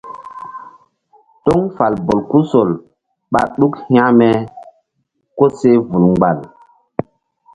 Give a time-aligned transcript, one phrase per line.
[1.43, 2.69] Toŋ fal bolkusol
[3.31, 4.29] ɓá ɗuk hȩkme
[5.37, 6.37] koseh vul mgbal.